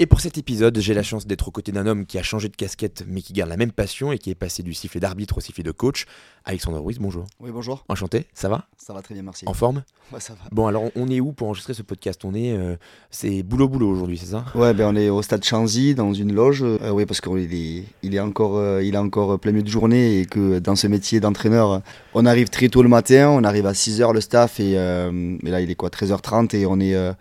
[0.00, 2.48] Et pour cet épisode, j'ai la chance d'être aux côtés d'un homme qui a changé
[2.48, 5.38] de casquette mais qui garde la même passion et qui est passé du sifflet d'arbitre
[5.38, 6.06] au sifflet de coach.
[6.44, 7.24] Alexandre Ruiz, bonjour.
[7.40, 7.84] Oui, bonjour.
[7.88, 8.68] Enchanté, ça va?
[8.76, 9.44] Ça va très bien, merci.
[9.48, 9.82] En forme?
[10.12, 10.38] Ouais, ça va.
[10.52, 12.24] Bon, alors on est où pour enregistrer ce podcast?
[12.24, 12.56] On est.
[12.56, 12.76] euh,
[13.10, 14.44] c'est boulot-boulot aujourd'hui, c'est ça?
[14.54, 16.62] Ouais, ben on est au stade Chanzy dans une loge.
[16.62, 19.68] Euh, oui, parce qu'il est, il est encore, euh, il est encore plein milieu de
[19.68, 21.82] journée et que dans ce métier d'entraîneur,
[22.14, 25.60] on arrive très tôt le matin, on arrive à 6h le staff et, et là
[25.60, 27.12] il est quoi 13h30 et on est, euh,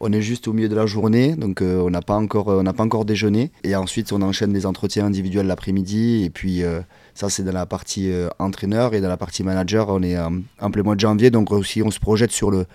[0.00, 2.72] on est juste au milieu de la journée, donc euh, on n'a pas encore, n'a
[2.72, 6.80] pas encore déjeuné et ensuite on enchaîne les entretiens individuels l'après-midi et puis euh,
[7.14, 10.28] ça c'est dans la partie euh, entraîneur et dans la partie manager on est euh,
[10.60, 12.66] en plein mois de janvier donc aussi on se projette sur le,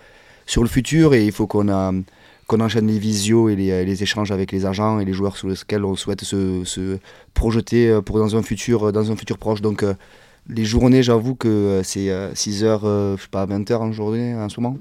[0.45, 1.70] sur le futur et il faut qu'on
[2.50, 5.95] enchaîne les visios et les, échanges avec les agents et les joueurs sur lesquels on
[5.95, 6.98] souhaite se, se
[7.33, 9.61] projeter euh, pour dans un futur, dans un futur proche.
[9.61, 9.94] Donc euh,
[10.48, 14.59] les journées, j'avoue que euh, c'est 6h, je sais pas, 20h en journée en ce
[14.59, 14.78] moment.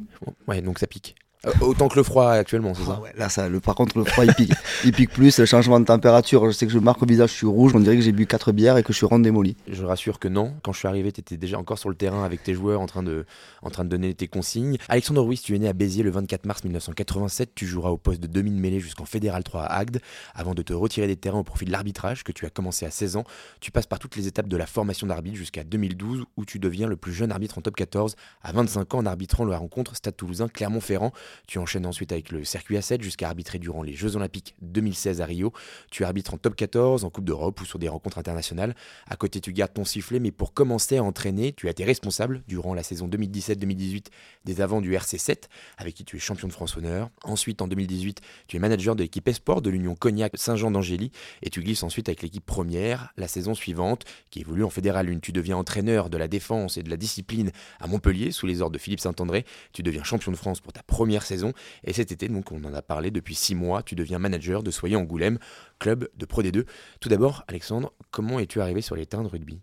[0.47, 1.15] Ouais, donc ça pique.
[1.47, 3.97] Euh, autant que le froid actuellement, c'est ça Ah ouais, là, ça, le, par contre,
[3.97, 4.53] le froid, il pique,
[4.85, 5.39] il pique plus.
[5.39, 7.81] Le changement de température, je sais que je marque au visage, je suis rouge, on
[7.81, 9.57] dirait que j'ai bu 4 bières et que je suis rond démoli.
[9.69, 10.55] Je rassure que non.
[10.65, 12.87] Quand je suis arrivé, tu étais déjà encore sur le terrain avec tes joueurs en
[12.87, 13.25] train, de,
[13.63, 14.79] en train de donner tes consignes.
[14.89, 17.53] Alexandre Ruiz, tu es né à Béziers le 24 mars 1987.
[17.55, 20.01] Tu joueras au poste de demi-mêlée jusqu'en Fédéral 3 à Agde
[20.35, 22.91] avant de te retirer des terrains au profit de l'arbitrage que tu as commencé à
[22.91, 23.25] 16 ans.
[23.61, 26.89] Tu passes par toutes les étapes de la formation d'arbitre jusqu'à 2012 où tu deviens
[26.89, 30.17] le plus jeune arbitre en top 14 à 25 ans en arbitrant la rencontre Stade
[30.17, 31.13] Toulousain Clermont-Ferrand.
[31.47, 35.27] Tu enchaînes ensuite avec le circuit A7 jusqu'à arbitrer durant les Jeux Olympiques 2016 à
[35.27, 35.53] Rio.
[35.91, 38.75] Tu arbitres en top 14, en Coupe d'Europe ou sur des rencontres internationales.
[39.07, 42.43] À côté, tu gardes ton sifflet, mais pour commencer à entraîner, tu as été responsable
[42.49, 44.07] durant la saison 2017-2018
[44.45, 45.45] des avants du RC7,
[45.77, 47.11] avec qui tu es champion de France Honneur.
[47.25, 51.11] Ensuite, en 2018, tu es manager de l'équipe Esport de l'Union Cognac Saint-Jean d'Angély,
[51.43, 53.13] et tu glisses ensuite avec l'équipe première.
[53.17, 56.83] La saison suivante, qui évolue en Fédéral 1, tu deviens entraîneur de la défense et
[56.83, 57.51] de la discipline
[57.81, 59.45] à Montpellier, sous les ordres de Philippe Saint-André.
[59.73, 61.53] Tu deviens champion de France pour ta première saison,
[61.85, 64.71] et cet été, donc on en a parlé depuis six mois, tu deviens manager de
[64.71, 65.39] Soyer Angoulême,
[65.79, 66.65] club de Pro D2.
[67.01, 69.61] Tout d'abord, Alexandre, comment es-tu arrivé sur les terrains de rugby?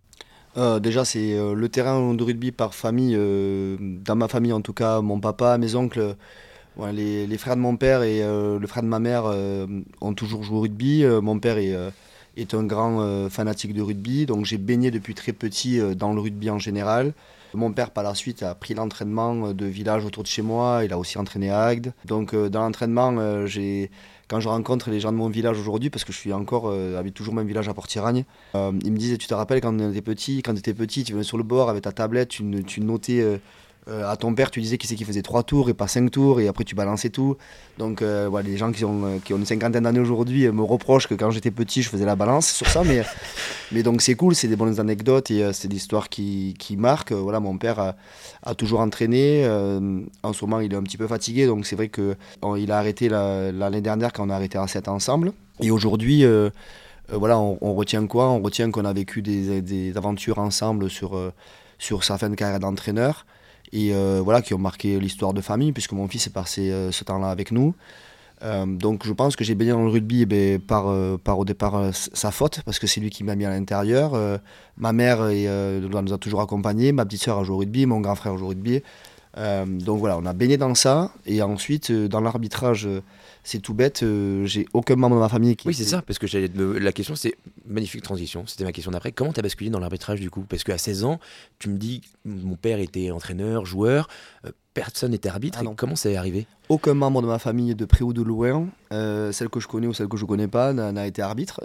[0.57, 3.16] Euh, déjà, c'est euh, le terrain de rugby par famille.
[3.17, 6.16] euh, dans ma famille, en tout cas, mon papa, mes oncles,
[6.93, 9.25] les, frères de mon père et le frère de ma mère
[10.01, 11.05] ont toujours joué au rugby.
[11.05, 16.13] Mon père est, un grand fanatique de rugby, donc j'ai baigné depuis très petit dans
[16.13, 17.13] le rugby en général.
[17.55, 20.81] Mon père, par la suite, a pris l'entraînement euh, de village autour de chez moi.
[20.83, 21.93] Il a aussi entraîné à Agde.
[22.05, 23.47] Donc, euh, dans l'entraînement, euh,
[24.27, 27.01] quand je rencontre les gens de mon village aujourd'hui, parce que je suis encore, euh,
[27.13, 30.01] toujours même village à Port-Tiragne, euh, ils me disent, tu te rappelles quand on était
[30.01, 32.81] petit, quand tu étais petit, tu venais sur le bord avec ta tablette, tu, tu
[32.81, 33.39] notais
[33.88, 36.09] euh, à ton père, tu disais qui c'est qui faisait trois tours et pas cinq
[36.12, 37.38] tours, et après tu balançais tout.
[37.78, 40.63] Donc euh, voilà, les gens qui ont, euh, qui ont une cinquantaine d'années aujourd'hui me
[40.63, 43.03] reprochent que quand j'étais petit, je faisais la balance sur ça, mais,
[43.72, 46.78] mais donc c'est cool, c'est des bonnes anecdotes et euh, c'est des histoires qui, qui
[46.78, 47.12] marquent.
[47.12, 47.96] Voilà, mon père a,
[48.44, 49.46] a toujours entraîné.
[50.23, 52.72] en ce moment, il est un petit peu fatigué, donc c'est vrai que on- il
[52.72, 55.31] a arrêté la- l'année dernière quand on a arrêté à 7 ensemble.
[55.62, 56.23] Et aujourd'hui,
[57.12, 58.29] voilà, on, on retient quoi?
[58.29, 61.19] On retient qu'on a vécu des, des aventures ensemble sur,
[61.78, 63.25] sur sa fin de carrière d'entraîneur
[63.71, 66.91] et euh, voilà, qui ont marqué l'histoire de famille, puisque mon fils est passé euh,
[66.91, 67.75] ce temps-là avec nous.
[68.43, 71.45] Euh, donc je pense que j'ai baigné dans le rugby eh ben, par, par au
[71.45, 74.39] départ sa faute, parce que c'est lui qui m'a mis à l'intérieur.
[74.77, 78.15] Ma mère nous a toujours accompagnés, ma petite soeur a joué au rugby, mon grand
[78.15, 78.81] frère joue au rugby.
[79.38, 83.01] Euh, donc voilà, on a baigné dans ça, et ensuite euh, dans l'arbitrage, euh,
[83.44, 84.03] c'est tout bête,
[84.46, 85.68] j'ai aucun membre de ma famille qui...
[85.68, 87.35] Oui, c'est ça, parce que j'allais te me- la question, c'est
[87.68, 88.46] magnifique transition.
[88.47, 89.12] C'était ma question d'après.
[89.12, 90.46] Comment t'as basculé dans l'arbitrage du coup?
[90.50, 91.19] Parce qu'à 16 ans,
[91.59, 94.07] tu me dis, mon père était entraîneur, joueur,
[94.73, 95.59] personne n'était arbitre.
[95.62, 96.47] Ah et comment ça est arrivé?
[96.69, 99.94] Aucun membre de ma famille, de près ou de loin, celle que je connais ou
[99.94, 101.59] celle que je connais pas, n'a été arbitre.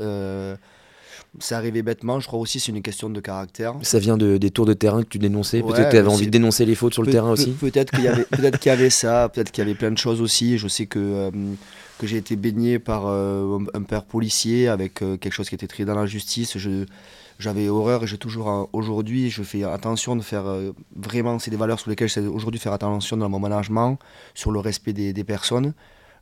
[1.38, 3.74] C'est arrivé bêtement, je crois aussi c'est une question de caractère.
[3.82, 5.62] Ça vient de, des tours de terrain que tu dénonçais.
[5.62, 7.50] Ouais, Peut-être que tu avais envie de dénoncer les fautes sur le terrain aussi.
[7.52, 9.98] Peut-être qu'il y avait, peut-être qu'il y avait ça, peut-être qu'il y avait plein de
[9.98, 10.58] choses aussi.
[10.58, 11.30] Je sais que, euh,
[11.98, 15.66] que j'ai été baigné par euh, un, père policier avec euh, quelque chose qui était
[15.66, 16.58] très dans la justice.
[16.58, 16.84] Je,
[17.40, 21.50] j'avais horreur et j'ai toujours euh, aujourd'hui, je fais attention de faire euh, vraiment, c'est
[21.50, 23.98] des valeurs sur lesquelles j'essaie aujourd'hui faire attention dans mon management,
[24.34, 25.72] sur le respect des, des personnes.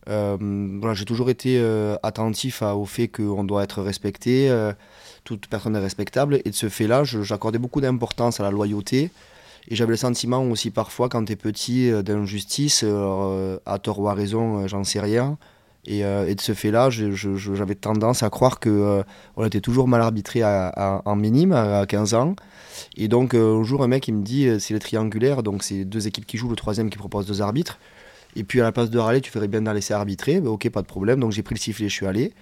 [0.08, 4.72] Euh, j'ai toujours été euh, attentif au fait qu'on doit être respecté, euh,
[5.24, 9.10] toute personne est respectable, et de ce fait-là, j'accordais beaucoup d'importance à la loyauté.
[9.70, 12.84] Et j'avais le sentiment aussi parfois, quand tu es petit, d'injustice,
[13.66, 15.36] à tort ou à raison, j'en sais rien.
[15.84, 19.04] Et, de ce fait-là, j'avais tendance à croire qu'on
[19.36, 22.34] on était toujours mal arbitré en minime à 15 ans.
[22.96, 26.06] Et donc, un jour, un mec il me dit c'est le triangulaire, donc c'est deux
[26.06, 27.78] équipes qui jouent, le troisième qui propose deux arbitres.
[28.38, 30.40] Et puis à la place de râler, tu ferais bien de laisser arbitrer.
[30.40, 31.18] Ben, ok, pas de problème.
[31.18, 32.32] Donc j'ai pris le sifflet, je suis allé.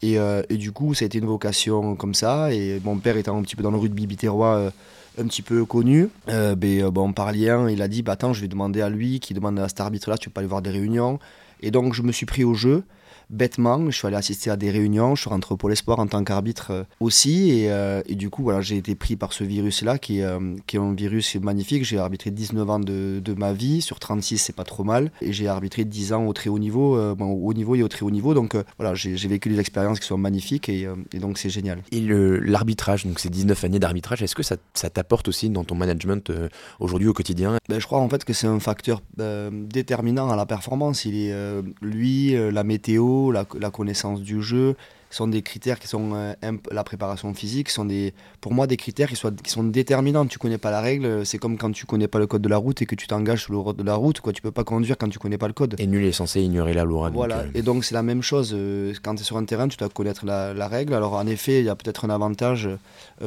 [0.00, 2.52] Et, euh, et, du coup, ça a été une vocation comme ça.
[2.52, 4.70] Et mon père étant un petit peu dans le rugby biterrois, euh,
[5.18, 8.40] un petit peu connu, euh, ben, bon, par lien, il a dit bah, Attends, je
[8.40, 10.70] vais demander à lui qui demande à cet arbitre-là, tu peux pas aller voir des
[10.70, 11.18] réunions.
[11.60, 12.84] Et donc, je me suis pris au jeu
[13.32, 16.06] bêtement, je suis allé assister à des réunions, je suis rentré au Pôle Espoir en
[16.06, 19.42] tant qu'arbitre euh, aussi, et, euh, et, du coup, voilà, j'ai été pris par ce
[19.42, 21.84] virus-là, qui, euh, qui, est un virus magnifique.
[21.84, 25.32] J'ai arbitré 19 ans de, de, ma vie, sur 36, c'est pas trop mal, et
[25.32, 28.04] j'ai arbitré 10 ans au très haut niveau, bon, au haut niveau et au très
[28.04, 31.48] haut niveau, donc voilà, j'ai vécu des expériences qui sont magnifiques, et, et donc c'est
[31.48, 31.82] génial.
[31.90, 35.74] Et l'arbitrage, donc ces 19 années d'arbitrage, est-ce que ça, ça t'apporte aussi dans ton
[35.74, 36.30] management
[36.78, 37.56] aujourd'hui au quotidien?
[37.68, 41.04] Ben, Je crois en fait que c'est un facteur déterminant à la performance.
[41.04, 41.34] Il est,
[41.80, 44.74] lui, la météo, la, connaissance du jeu,
[45.16, 46.32] sont des critères qui sont euh,
[46.70, 50.24] la préparation physique sont des pour moi des critères qui, qui sont déterminants.
[50.26, 52.56] Tu connais pas la règle c'est comme quand tu connais pas le code de la
[52.56, 54.32] route et que tu t'engages sur le code de la route quoi.
[54.32, 55.74] Tu peux pas conduire quand tu connais pas le code.
[55.78, 57.40] Et nul est censé ignorer la loi voilà.
[57.40, 59.76] euh, et donc c'est la même chose euh, quand tu es sur un terrain tu
[59.76, 60.94] dois connaître la, règle.
[60.94, 62.68] Alors en effet il y a peut-être un avantage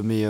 [0.01, 0.23] mais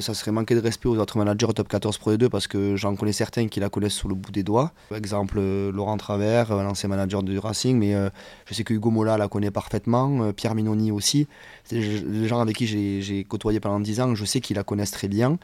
[0.00, 2.76] ça serait manquer de respect aux autres managers au top 14 Pro D2 parce que
[2.76, 4.72] j'en connais certains qui la connaissent sous le bout des doigts.
[4.88, 7.94] Par exemple Laurent Travers l'ancien manager du Racing mais
[8.46, 11.26] je sais que Hugo Mola la connaît parfaitement Pierre Minoni aussi aussi.
[11.64, 14.92] C'est les gens avec qui j'ai côtoyé pendant 10 ans, je sais qu'ils la connaissent
[14.92, 15.38] très bien.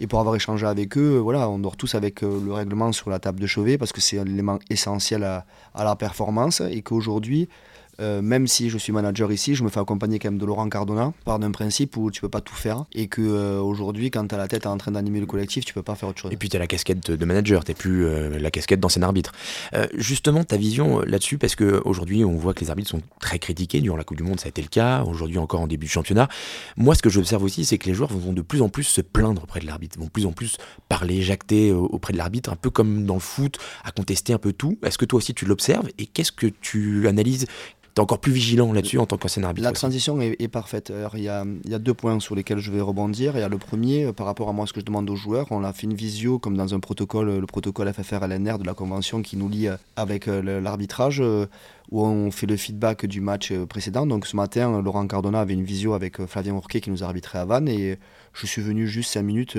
[0.00, 3.10] Et pour avoir échangé avec eux, voilà, on dort tous avec euh, le règlement sur
[3.10, 6.82] la table de chevet parce que c'est un élément essentiel à, à la performance et
[6.82, 7.48] qu'aujourd'hui,
[8.00, 10.68] euh, même si je suis manager ici, je me fais accompagner quand même de Laurent
[10.68, 14.26] Cardona par d'un principe où tu peux pas tout faire et que euh, aujourd'hui, quand
[14.26, 16.32] tu as la tête en train d'animer le collectif, tu peux pas faire autre chose.
[16.32, 19.32] Et puis tu as la casquette de manager, tu plus euh, la casquette d'ancien arbitre.
[19.94, 23.80] justement, ta vision là-dessus, parce qu'aujourd'hui, on voit que les arbitres sont très critiqués.
[23.80, 25.02] Durant la Coupe du Monde, ça a été le cas.
[25.04, 26.28] Aujourd'hui, encore en début de championnat.
[26.76, 29.00] Moi, ce que j'observe aussi, c'est que les joueurs vont de plus en plus se
[29.00, 30.56] plaindre auprès de l'arbitre, vont de plus en plus
[30.88, 34.52] parler, jacter auprès de l'arbitre, un peu comme dans le foot, à contester un peu
[34.52, 34.78] tout.
[34.84, 37.46] Est-ce que toi aussi tu l'observes et qu'est-ce que tu analyses
[37.94, 39.64] tu encore plus vigilant là-dessus en tant qu'ancien arbitre.
[39.64, 40.92] La transition est, parfaite.
[41.14, 43.36] Il y a, y a, deux points sur lesquels je vais rebondir.
[43.36, 45.16] Il y a le premier, euh, par rapport à moi, ce que je demande aux
[45.16, 45.46] joueurs.
[45.50, 49.22] On a fait une visio, comme dans un protocole, le protocole FFR-LNR de la convention
[49.22, 51.22] qui nous lie euh, avec euh, l'arbitrage,
[51.90, 54.06] où on fait le feedback du match précédent.
[54.06, 57.38] Donc ce matin, Laurent Cardona avait une visio avec Flavien Ourquet qui nous a arbitré
[57.38, 57.98] à Vannes et
[58.32, 59.56] je suis venu juste cinq minutes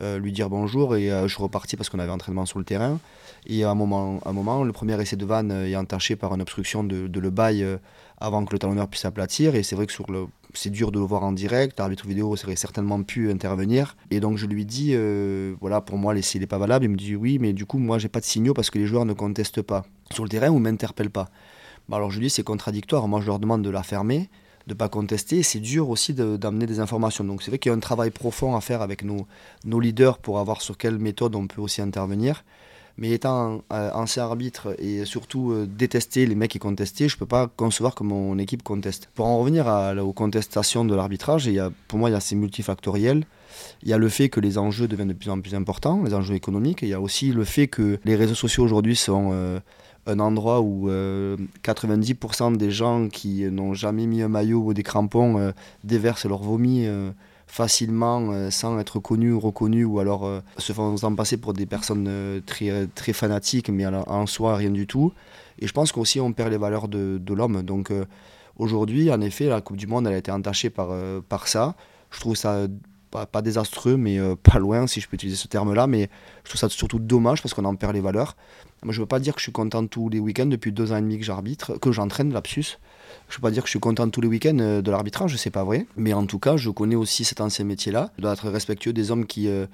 [0.00, 2.98] lui dire bonjour et je suis reparti parce qu'on avait entraînement sur le terrain.
[3.46, 6.42] Et à un moment, un moment le premier essai de Vannes est entaché par une
[6.42, 7.76] obstruction de, le bail euh,
[8.18, 9.54] avant que le talonneur puisse aplatir.
[9.54, 11.78] Et c'est vrai que sur le, c'est dur de le voir en direct.
[11.78, 13.96] L'arbitre vidéo aurait certainement pu intervenir.
[14.10, 16.86] Et donc je lui dis, euh, voilà, pour moi l'essai n'est pas valable.
[16.86, 18.86] Il me dit oui, mais du coup moi j'ai pas de signaux parce que les
[18.86, 21.28] joueurs ne contestent pas sur le terrain ou m'interpellent pas.
[21.92, 23.06] alors je lui dis c'est contradictoire.
[23.06, 24.28] Moi je leur demande de la fermer
[24.66, 25.42] de pas contester.
[25.42, 27.24] C'est dur aussi d'amener des informations.
[27.24, 29.26] Donc c'est vrai qu'il y a un travail profond à faire avec nos,
[29.64, 32.44] nos leaders pour avoir sur quelle méthode on peut aussi intervenir.
[32.98, 37.18] Mais étant euh, ancien arbitre et surtout euh, détester les mecs qui contestaient, je ne
[37.18, 39.10] peux pas concevoir que mon équipe conteste.
[39.14, 39.66] Pour en revenir
[40.02, 41.50] aux contestations de l'arbitrage,
[41.88, 43.26] pour moi, il y a ces multifactoriels.
[43.82, 46.14] Il y a le fait que les enjeux deviennent de plus en plus importants, les
[46.14, 46.80] enjeux économiques.
[46.82, 49.60] il y a aussi le fait que les réseaux sociaux aujourd'hui sont euh,
[50.06, 55.52] un endroit où 90% des gens qui n'ont jamais mis un maillot ou des crampons
[55.84, 56.86] déversent leur vomi
[57.46, 61.66] facilement euh, sans être connu ou reconnu ou alors euh, se faisant passer pour des
[61.66, 65.12] personnes euh, très, très fanatiques mais en soi rien du tout.
[65.58, 67.62] Et je pense qu'aussi on perd les valeurs de, de l'homme.
[67.62, 67.90] Donc
[68.58, 70.90] aujourd'hui, en effet, la Coupe du Monde elle a été entachée par,
[71.30, 71.76] par ça.
[72.10, 72.66] Je trouve ça
[73.10, 75.86] pas, désastreux, mais pas loin, si je peux utiliser ce terme-là.
[75.86, 76.08] Mais
[76.44, 78.36] je trouve ça surtout dommage parce qu'on en perd les valeurs.
[78.82, 80.92] Moi, je ne veux pas dire que je suis content tous les week-ends depuis deux
[80.92, 82.78] ans et demi que j'arbitre, que j'entraîne, lapsus.
[83.28, 85.34] Je ne veux pas dire que je suis content tous les week-ends euh, de l'arbitrage,
[85.36, 85.86] c'est pas vrai.
[85.96, 88.10] Mais en tout cas, je connais aussi cet ancien métier-là.
[88.16, 89.48] Je dois être respectueux des hommes qui.
[89.48, 89.66] Euh,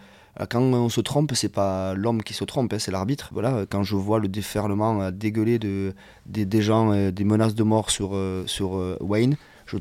[0.49, 3.29] quand on se trompe, c'est pas l'homme qui se trompe, hein, c'est l'arbitre.
[3.33, 7.91] Voilà, quand je vois le déferlement dégueulé de, des, gens, euh, des menaces de mort
[7.91, 9.37] sur, sur Wayne,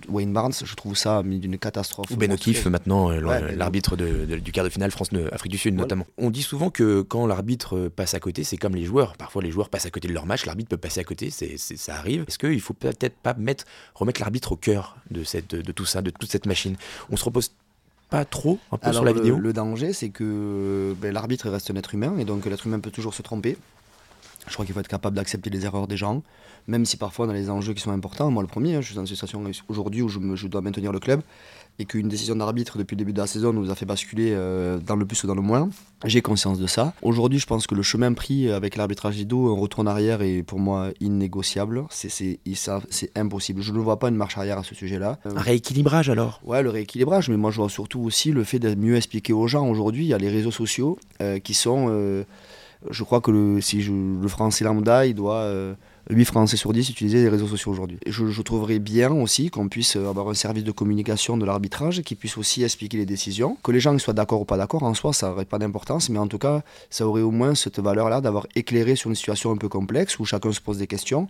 [0.09, 2.09] Wayne Barnes, je trouve ça d'une catastrophe.
[2.11, 6.05] Ou Ben O'Keefe maintenant, euh, l'arbitre du quart de finale France-Afrique du Sud notamment.
[6.17, 9.17] On dit souvent que quand l'arbitre passe à côté, c'est comme les joueurs.
[9.17, 11.57] Parfois les joueurs passent à côté de leur match, l'arbitre peut passer à côté, c'est,
[11.57, 12.25] ça arrive.
[12.27, 16.01] Est-ce qu'il faut peut-être pas mettre, remettre l'arbitre au cœur de, cette, de tout ça,
[16.01, 16.75] de toute cette machine?
[17.09, 17.51] On se repose
[18.09, 19.37] pas trop un peu sur la vidéo?
[19.37, 22.91] Le danger, c'est que ben, l'arbitre reste un être humain et donc l'être humain peut
[22.91, 23.57] toujours se tromper.
[24.47, 26.23] Je crois qu'il faut être capable d'accepter les erreurs des gens,
[26.67, 28.31] même si parfois a les enjeux qui sont importants.
[28.31, 30.91] Moi, le premier, hein, je suis dans une situation aujourd'hui où je, je, dois maintenir
[30.91, 31.21] le club
[31.79, 34.77] et qu'une décision d'arbitre depuis le début de la saison nous a fait basculer euh,
[34.79, 35.69] dans le plus ou dans le moins.
[36.05, 36.93] J'ai conscience de ça.
[37.01, 40.43] Aujourd'hui, je pense que le chemin pris avec l'arbitrage Ido, un retour en arrière est
[40.43, 41.85] pour moi innégociable.
[41.89, 42.39] C'est
[43.15, 43.61] impossible.
[43.61, 45.19] Je ne vois pas une marche arrière à ce sujet-là.
[45.23, 46.41] Un rééquilibrage alors?
[46.43, 49.47] Ouais, le rééquilibrage, mais moi je vois surtout aussi le fait de mieux expliquer aux
[49.47, 49.67] gens.
[49.67, 52.25] Aujourd'hui, il y a les réseaux sociaux euh, qui sont.
[52.85, 55.51] Euh, je crois que le, si je, le français lambda, il doit.
[56.09, 57.99] 8 Français sur 10 utilisaient les réseaux sociaux aujourd'hui.
[58.07, 62.15] Je, je, trouverais bien aussi qu'on puisse avoir un service de communication de l'arbitrage qui
[62.15, 63.57] puisse aussi expliquer les décisions.
[63.63, 66.19] Que les gens soient d'accord ou pas d'accord, en soi, ça n'aurait pas d'importance, mais
[66.19, 69.57] en tout cas, ça aurait au moins cette valeur-là d'avoir éclairé sur une situation un
[69.57, 71.27] peu complexe où chacun se pose des questions.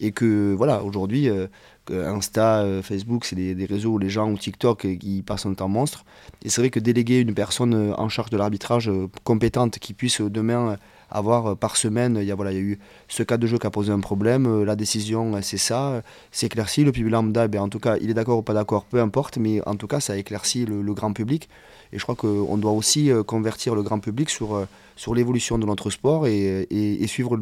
[0.00, 1.48] Et que, voilà, aujourd'hui, euh,
[1.90, 5.46] Insta, euh, Facebook, c'est des, des, réseaux où les gens, ou TikTok, euh, qui passent
[5.46, 6.04] un temps monstre.
[6.44, 8.90] Et c'est vrai que déléguer une personne en charge de l'arbitrage
[9.24, 10.76] compétente qui puisse demain
[11.12, 13.46] avoir euh, par semaine, il y, a, voilà, il y a eu ce cas de
[13.46, 16.92] jeu qui a posé un problème, euh, la décision euh, c'est ça, c'est éclairci, le
[16.92, 19.60] public lambda, ben, en tout cas il est d'accord ou pas d'accord, peu importe, mais
[19.66, 21.48] en tout cas ça a éclairci le, le grand public.
[21.92, 25.90] Et je crois qu'on doit aussi convertir le grand public sur sur l'évolution de notre
[25.90, 27.36] sport et, et, suivre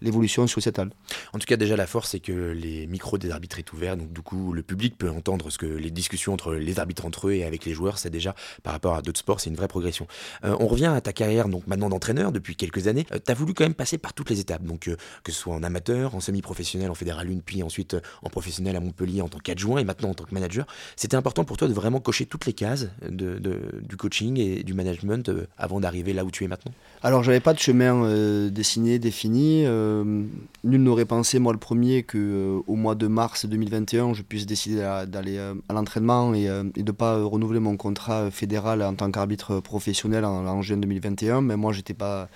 [0.00, 0.90] l'évolution sociétale.
[1.32, 4.12] En tout cas, déjà, la force, c'est que les micros des arbitres est ouvert, donc
[4.12, 7.32] du coup, le public peut entendre ce que les discussions entre les arbitres entre eux
[7.32, 10.06] et avec les joueurs, c'est déjà, par rapport à d'autres sports, c'est une vraie progression.
[10.44, 13.06] Euh, on revient à ta carrière, donc maintenant d'entraîneur depuis quelques années.
[13.12, 15.38] Euh, tu as voulu quand même passer par toutes les étapes, donc euh, que ce
[15.38, 19.28] soit en amateur, en semi-professionnel, en fédéral 1, puis ensuite en professionnel à Montpellier en
[19.28, 20.66] tant qu'adjoint et maintenant en tant que manager.
[20.96, 23.38] C'était important pour toi de vraiment cocher toutes les cases de,
[23.82, 26.72] du coaching et du management avant d'arriver là où tu es maintenant?
[27.00, 29.64] Alors j'avais pas de chemin euh, dessiné, défini.
[29.66, 30.24] Euh,
[30.64, 34.46] nul n'aurait pensé, moi le premier, qu'au euh, au mois de mars 2021, je puisse
[34.46, 39.12] décider d'aller à, l'entraînement et, et, de ne pas renouveler mon contrat fédéral en tant
[39.12, 41.40] qu'arbitre professionnel en, en, juin 2021.
[41.40, 42.28] Mais moi, j'étais pas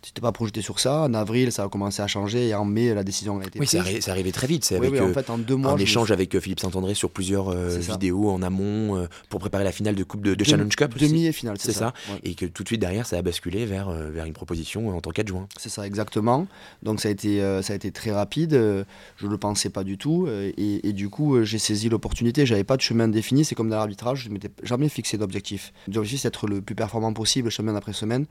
[0.00, 1.02] tu t'es pas projeté sur ça.
[1.02, 3.74] En avril, ça a commencé à changer et en mai, la décision a été prise.
[3.74, 4.64] Oui, c'est arrivé très vite.
[4.64, 7.48] C'est avec en fait, en deux mois, un échange avec euh, Philippe Saint-André sur plusieurs
[7.48, 10.96] euh, vidéos en amont euh, pour préparer la finale de Coupe de, Challenge Cup.
[10.96, 11.92] Demi et finale, c'est ça.
[12.22, 15.10] Et que tout de suite derrière, ça a basculé vers, vers une proposition en tant
[15.10, 15.48] qu'adjoint.
[15.56, 16.46] C'est ça, exactement.
[16.82, 18.52] Donc ça a été, ça a été très rapide.
[18.52, 20.28] je ne le pensais pas du tout.
[20.28, 22.46] Et, et du coup, j'ai saisi l'opportunité.
[22.46, 23.44] J'avais pas de chemin défini.
[23.44, 25.72] C'est comme dans l'arbitrage, je ne m'étais jamais fixé d'objectif.
[25.92, 28.26] L'objectif, c'est d'être le plus performant possible semaine après semaine.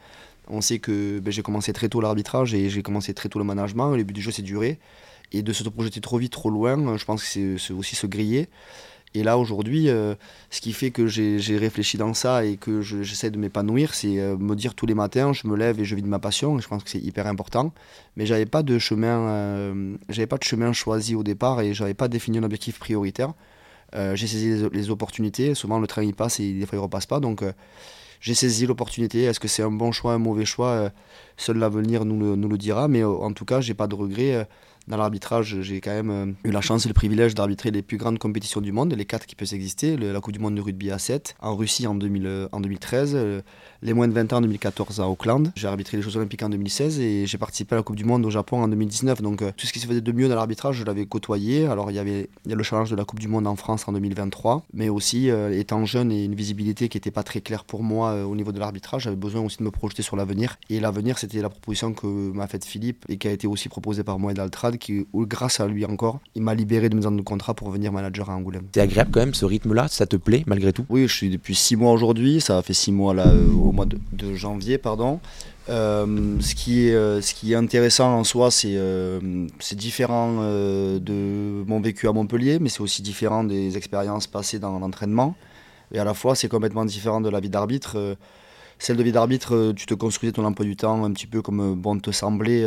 [0.50, 3.46] On sait que ben, j'ai commencé très tôt l'arbitrage et j'ai commencé très tôt le
[3.46, 3.96] management.
[3.96, 4.80] Le but du jeu, c'est durer.
[5.32, 8.48] Et de se projeter trop vite, trop loin, je pense que c'est aussi se griller.
[9.14, 10.16] Et là, aujourd'hui, euh,
[10.50, 14.38] ce qui fait que j'ai réfléchi dans ça et que j'essaie de m'épanouir, c'est euh,
[14.38, 16.60] me dire tous les matins, je me lève et je vis de ma passion.
[16.60, 17.74] Je pense que c'est hyper important.
[18.16, 19.98] Mais j'avais pas euh,
[20.30, 23.34] pas de chemin choisi au départ et j'avais pas défini un objectif prioritaire.
[23.94, 25.56] j'ai saisi les, les, opportunités.
[25.56, 27.20] Souvent, le train il passe et des fois il repasse pas.
[27.20, 27.44] Donc
[28.20, 29.24] j'ai saisi l'opportunité.
[29.24, 30.70] Est-ce que c'est un bon choix, un mauvais choix?
[30.70, 30.90] Euh,
[31.38, 32.88] Seul l'avenir nous le, nous le dira.
[32.88, 34.48] Mais euh, en tout cas, j'ai pas de regrets.
[34.88, 37.98] Euh, dans l'arbitrage, j'ai quand même eu la chance et le privilège d'arbitrer les plus
[37.98, 40.92] grandes compétitions du monde, les quatre qui peuvent exister, la Coupe du monde de rugby
[40.92, 43.44] à 7, en Russie en, 2000, en 2013,
[43.82, 45.52] les moins de 20 ans en 2014 à Auckland.
[45.56, 48.26] J'ai arbitré les Jeux Olympiques en 2016 et j'ai participé à la Coupe du Monde
[48.26, 49.22] au Japon en 2019.
[49.22, 51.68] Donc euh, tout ce qui se faisait de mieux dans l'arbitrage, je l'avais côtoyé.
[51.68, 54.66] Alors il y avait le challenge de la Coupe du Monde en France en 2023,
[54.74, 58.12] mais aussi euh, étant jeune et une visibilité qui n'était pas très claire pour moi
[58.12, 60.58] euh, au niveau de l'arbitrage, j'avais besoin aussi de me projeter sur l'avenir.
[60.70, 64.04] Et l'avenir, c'était la proposition que m'a faite Philippe et qui a été aussi proposée
[64.04, 64.40] par Moed
[64.78, 67.92] Qui, grâce à lui encore, il m'a libéré de mes ans de contrat pour venir
[67.92, 68.64] manager à Angoulême.
[68.74, 70.86] C'est agréable quand même ce rythme-là, ça te plaît malgré tout?
[70.90, 73.86] Oui, je suis depuis six mois aujourd'hui, ça a fait six mois là au mois
[73.86, 74.78] de, de janvier.
[74.78, 75.20] Pardon.
[75.70, 81.64] Euh, ce, qui est, euh, ce qui est intéressant en soi, c'est euh, différent de
[81.68, 85.36] mon vécu à Montpellier, mais c'est aussi différent des expériences passées dans l'entraînement.
[85.92, 88.18] Et à la fois, c'est complètement différent de la vie d'arbitre.
[88.80, 91.76] celle de vie d'arbitre, tu te construisais ton emploi du temps un petit peu comme
[91.76, 92.66] bon te semblait.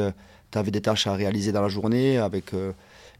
[0.50, 2.18] Tu avais des tâches à réaliser dans la journée.
[2.18, 2.52] Avec,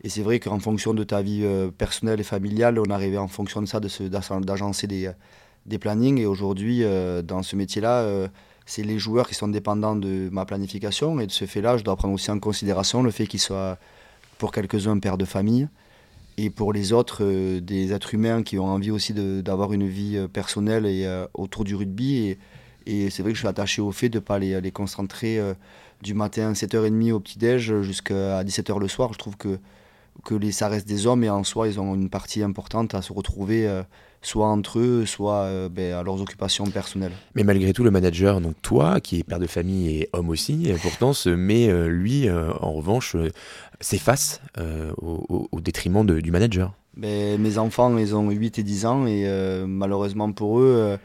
[0.03, 1.45] et c'est vrai qu'en fonction de ta vie
[1.79, 5.11] personnelle et familiale, on arrivait en fonction de ça d'agencer des
[5.67, 6.19] des plannings.
[6.19, 8.29] Et aujourd'hui, euh, dans ce métier-là, euh,
[8.67, 11.21] c'est les joueurs qui sont dépendants de ma planification.
[11.21, 13.79] Et de ce fait-là, je dois prendre aussi en considération le fait qu'ils soient,
[14.39, 15.69] pour quelques-uns, pères de famille.
[16.37, 20.19] Et pour les autres, euh, des êtres humains qui ont envie aussi d'avoir une vie
[20.33, 22.17] personnelle et, autour du rugby.
[22.17, 22.39] Et,
[22.87, 25.39] et c'est vrai que je suis attaché au fait de ne pas les, les concentrer
[26.02, 29.12] du matin à 7h30 au petit-déj jusqu'à 17h le soir.
[29.12, 29.59] Je trouve que,
[30.25, 33.02] que les, ça reste des hommes et en soi, ils ont une partie importante à
[33.02, 33.69] se retrouver
[34.23, 37.12] soit entre eux, soit euh, ben, à leurs occupations personnelles.
[37.35, 40.73] Mais malgré tout, le manager, donc toi, qui est père de famille et homme aussi,
[40.83, 43.16] pourtant se met, euh, lui, euh, en revanche,
[43.80, 44.40] s'efface
[44.99, 46.75] au, au, détriment de, du manager.
[46.97, 49.26] Ben, mes enfants, ils ont 8 et 10 ans, et
[49.66, 50.99] malheureusement pour eux,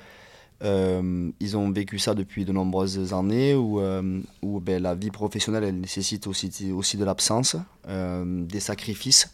[0.63, 5.12] Euh, ils ont vécu ça depuis de nombreuses années où, euh, où ben, la vie
[5.12, 7.57] professionnelle elle nécessite aussi, aussi de l'absence,
[7.88, 9.33] euh, des sacrifices.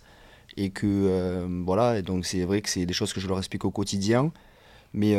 [0.57, 3.71] Et que voilà, donc c'est vrai que c'est des choses que je leur explique au
[3.71, 4.33] quotidien.
[4.93, 5.15] Mais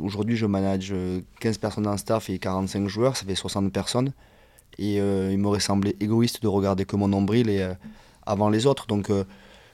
[0.00, 0.94] aujourd'hui, je manage
[1.40, 4.12] 15 personnes le staff et 45 joueurs, ça fait 60 personnes.
[4.78, 7.68] Et il m'aurait semblé égoïste de regarder que mon nombril et,
[8.24, 8.86] avant les autres.
[8.86, 9.10] Donc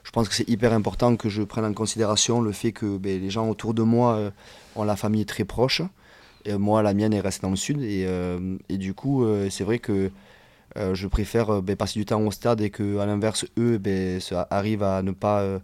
[0.05, 3.19] je pense que c'est hyper important que je prenne en considération le fait que ben,
[3.19, 4.31] les gens autour de moi
[4.77, 5.81] ont la famille très proche.
[6.47, 7.81] Moi, la mienne est restée dans le sud.
[7.81, 10.11] Et, euh, et du coup, euh, c'est vrai que
[10.77, 14.83] euh, je préfère ben, passer du temps au stade et qu'à l'inverse, eux ben, arrivent
[14.83, 15.59] à ne pas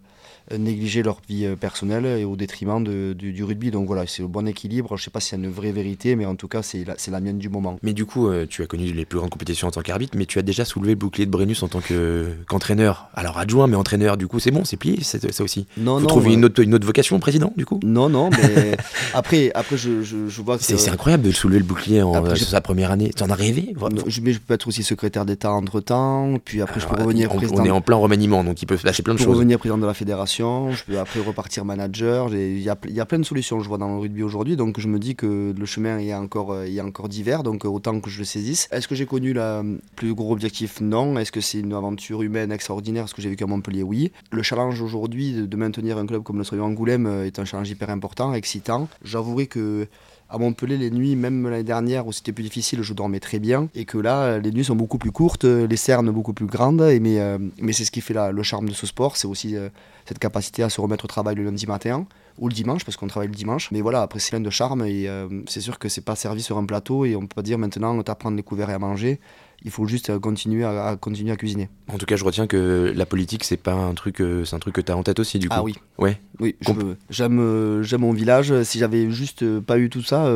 [0.58, 3.70] négliger leur vie euh, personnelle et au détriment de, du, rugby.
[3.70, 4.96] Donc voilà, c'est le bon équilibre.
[4.96, 6.84] Je ne sais pas s'il y a une vraie vérité, mais en tout cas, c'est
[6.84, 7.78] la, la mienne du moment.
[7.82, 10.26] Mais du coup, euh, tu as connu les plus grandes compétitions en tant qu'arbitre, mais
[10.26, 13.08] tu as déjà soulevé le bouclier de Brennus en tant qu'entraîneur.
[13.14, 15.66] Alors adjoint, mais entraîneur, du coup, c'est bon, c'est plié, ça aussi.
[15.76, 16.06] Non, Faut non.
[16.06, 18.76] trouver une, autre, une autre vocation, président, du coup Non, non, mais
[19.14, 20.64] après, après je, je, vois que.
[20.64, 23.12] C'est incroyable de soulever le bouclier en après, sa première année.
[23.16, 23.74] Tu en as rêvé
[24.06, 27.30] je, Mais je peux être aussi secrétaire d'État entre temps, puis après, je peux revenir
[27.32, 27.62] on, président.
[27.62, 29.26] On est en plein remaniement, donc il peut lâcher plein de choses.
[29.26, 32.28] Je peux revenir président de la fédération, je peux après repartir manager.
[32.34, 34.56] Il y a, y a, plein de solutions, je vois, dans le rugby aujourd'hui.
[34.56, 38.10] Donc je me dis que le chemin est encore, est encore divers, donc autant que
[38.10, 38.68] je le saisisse.
[38.70, 40.80] Est-ce que j'ai connu le plus gros objectif?
[40.80, 41.18] Non.
[41.18, 43.08] Est-ce que c'est une aventure humaine extraordinaire?
[43.08, 44.12] Ce que j'ai vécu à Montpellier Oui.
[44.30, 47.70] Le challenge aujourd'hui de maintenir un club comme le Soyons Angoulême euh, est un challenge
[47.70, 48.88] hyper important, excitant.
[49.04, 49.86] J'avouerai que
[50.32, 53.68] à Montpellier, les nuits, même l'année dernière où c'était plus difficile, je dormais très bien.
[53.74, 56.80] Et que là, les nuits sont beaucoup plus courtes, les cernes beaucoup plus grandes.
[56.80, 59.18] Et mais euh, mais c'est ce qui fait le charme de ce sport.
[59.18, 59.68] C'est aussi euh,
[60.06, 62.06] cette capacité à se remettre au travail le lundi matin
[62.38, 63.70] ou le dimanche, parce qu'on travaille le dimanche.
[63.72, 64.86] Mais voilà, après, c'est plein de charme.
[64.86, 67.04] Et euh, c'est sûr que c'est pas servi sur un plateau.
[67.04, 69.20] Et on peut pas dire maintenant, t'apprends les couverts et à manger
[69.64, 71.68] il faut juste continuer à, continuer à cuisiner.
[71.88, 74.74] En tout cas, je retiens que la politique, c'est pas un truc, c'est un truc
[74.74, 75.56] que tu as en tête aussi, du coup.
[75.58, 75.74] Ah oui.
[75.98, 76.18] Ouais.
[76.40, 76.56] Oui,
[77.10, 78.62] j'aime, j'aime mon village.
[78.62, 80.28] Si j'avais juste pas eu tout ça,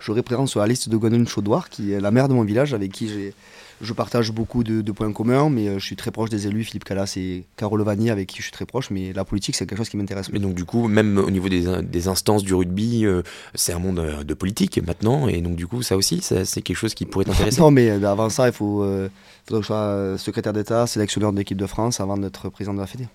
[0.00, 2.74] j'aurais présent sur la liste de Gwenon Chaudoir, qui est la mère de mon village,
[2.74, 3.34] avec qui j'ai
[3.80, 6.84] je partage beaucoup de, points communs, mais euh, je suis très proche des élus, Philippe
[6.84, 9.78] Callas et Carole Vanier, avec qui je suis très proche, mais la politique, c'est quelque
[9.78, 10.30] chose qui m'intéresse.
[10.32, 13.22] Mais donc, du coup, même au niveau des, des instances du rugby, euh,
[13.54, 16.76] c'est un monde euh, de politique maintenant, et donc, du coup, ça aussi, c'est quelque
[16.76, 18.84] chose qui pourrait t'intéresser Non, mais avant ça, il faut,
[19.46, 22.80] faudrait que je sois secrétaire d'État, sélectionneur de l'équipe de France avant d'être président de
[22.80, 23.06] la Fédé.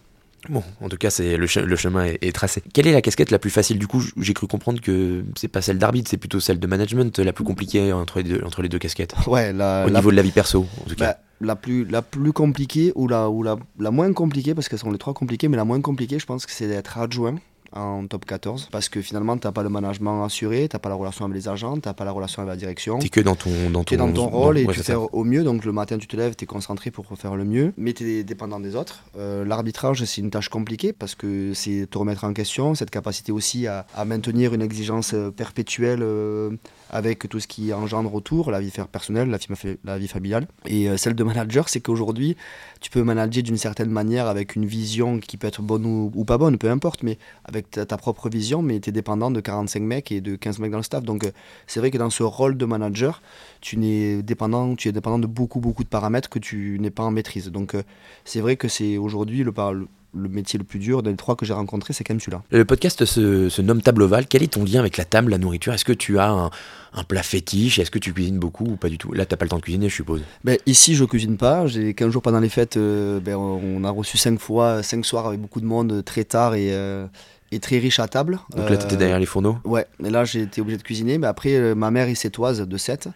[0.49, 2.61] Bon, en tout cas, c'est le, chemin est, tracé.
[2.73, 3.79] Quelle est la casquette la plus facile?
[3.79, 7.17] Du coup, j'ai cru comprendre que c'est pas celle d'arbitre, c'est plutôt celle de management
[7.19, 9.15] la plus compliquée entre les deux, entre les deux casquettes.
[9.27, 11.13] Ouais, la, au niveau de la vie perso, en tout cas.
[11.13, 14.79] Bah, la plus, la plus compliquée ou, la, ou la, la moins compliquée, parce qu'elles
[14.79, 17.35] sont les trois compliquées, mais la moins compliquée, je pense que c'est d'être adjoint
[17.75, 20.89] en top 14 parce que finalement tu n'as pas le management assuré, tu n'as pas
[20.89, 22.99] la relation avec les agents, tu n'as pas la relation avec la direction.
[22.99, 25.43] Tu es que dans ton, dans ton, dans ton rôle et tu fais au mieux.
[25.43, 28.09] Donc le matin tu te lèves, tu es concentré pour faire le mieux, mais tu
[28.09, 29.03] es dépendant des autres.
[29.17, 33.31] Euh, l'arbitrage c'est une tâche compliquée parce que c'est te remettre en question, cette capacité
[33.31, 36.01] aussi à, à maintenir une exigence perpétuelle.
[36.01, 36.51] Euh,
[36.93, 39.47] avec tout ce qui engendre autour, la vie personnelle, la vie,
[39.83, 40.47] la vie familiale.
[40.67, 42.37] Et euh, celle de manager, c'est qu'aujourd'hui,
[42.81, 46.37] tu peux manager d'une certaine manière avec une vision qui peut être bonne ou, pas
[46.37, 50.11] bonne, peu importe, mais avec ta, propre vision, mais tu es dépendant de 45 mecs
[50.11, 51.03] et de 15 mecs dans le staff.
[51.03, 51.31] Donc euh,
[51.65, 53.23] c'est vrai que dans ce rôle de manager,
[53.59, 57.03] tu, n'es dépendant, tu es dépendant de beaucoup, beaucoup de paramètres que tu n'es pas
[57.03, 57.49] en maîtrise.
[57.49, 57.81] Donc euh,
[58.23, 61.45] c'est vrai que c'est aujourd'hui le, le le métier le plus dur des trois que
[61.45, 62.43] j'ai rencontrés, c'est quand même celui-là.
[62.51, 64.27] Le podcast se, se, nomme Table Ovale.
[64.27, 65.73] Quel est ton lien avec la table, la nourriture?
[65.73, 66.51] Est-ce que tu as un,
[66.93, 67.79] un plat fétiche?
[67.79, 69.11] Est-ce que tu cuisines beaucoup ou pas du tout?
[69.13, 70.21] Là, t'as pas le temps de cuisiner, je suppose.
[70.43, 71.65] Ben, ici, je cuisine pas.
[71.67, 75.27] J'ai 15 jours pendant les fêtes, euh, ben, on a reçu 5 fois, 5 soirs
[75.27, 77.07] avec beaucoup de monde très tard et, euh,
[77.51, 78.39] et très riche à table.
[78.55, 79.57] Donc là, t'étais derrière les fourneaux?
[79.63, 81.17] Ouais, et là, j'ai été obligé de cuisiner.
[81.17, 83.09] Mais après, euh, ma mère est sétoise de 7.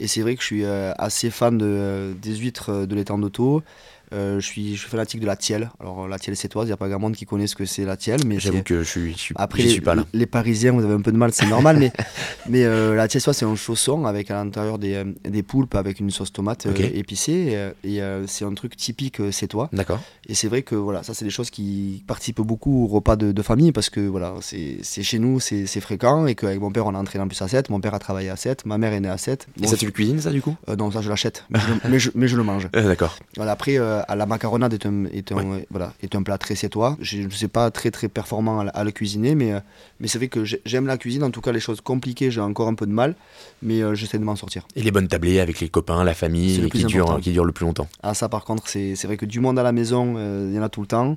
[0.00, 3.64] Et c'est vrai que je suis assez fan de, des huîtres de l'étang d'auto.
[4.12, 5.70] Euh, je, suis, je suis fanatique de la tielle.
[5.80, 7.84] Alors la tielle sétoise, il n'y a pas grand monde qui connaît ce que c'est
[7.84, 8.20] la tielle.
[8.26, 10.04] Mais J'avoue que je suis, je suis, Après, les, suis pas là.
[10.12, 11.78] Les Parisiens, vous avez un peu de mal, c'est normal.
[11.78, 11.92] mais
[12.48, 16.00] mais euh, la tielle c'est un chausson avec à l'intérieur des, euh, des, poulpes avec
[16.00, 17.72] une sauce tomate épicée.
[17.84, 19.68] Et, c'est un truc typique c'est toi.
[19.72, 20.00] D'accord.
[20.26, 23.42] Et c'est vrai que voilà, ça c'est des choses qui participent beaucoup au repas de,
[23.42, 26.26] famille parce que voilà, c'est chez nous, c'est fréquent.
[26.26, 27.70] Et qu'avec mon père, on a entraîné en plus à 7.
[27.70, 28.66] Mon père a travaillé à 7.
[28.66, 29.46] Ma mère est née à 7.
[29.62, 30.56] et ça, tu le cuisines ça du coup?
[30.78, 31.44] Non, ça je l'achète.
[31.88, 32.68] mais, je, mais, je, le mange.
[32.72, 33.16] D'accord.
[33.36, 36.96] Voilà, après, à la macaronade, est un, est un, voilà, est un plat très sétois.
[37.00, 39.60] Je ne sais pas très très performant à, le cuisiner, mais, euh,
[40.00, 41.22] mais c'est vrai que j'aime la cuisine.
[41.22, 43.14] En tout cas, les choses compliquées, j'ai encore un peu de mal,
[43.62, 44.66] mais euh, j'essaie de m'en sortir.
[44.76, 47.88] Et les bonnes tablées avec les copains, la famille, qui durent, qui le plus longtemps.
[48.02, 50.58] Ah, ça, par contre, c'est vrai que du monde à la maison, euh, il y
[50.58, 51.16] en a tout le temps.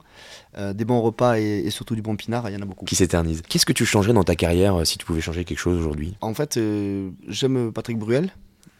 [0.58, 2.86] des bons repas et, surtout du bon pinard, il y en a beaucoup.
[2.86, 3.42] Qui s'éternise.
[3.48, 6.16] Qu'est-ce que tu changerais dans ta carrière si tu pouvais changer quelque chose aujourd'hui?
[6.22, 6.60] En fait,
[7.28, 8.32] j'aime Patrick Bruel.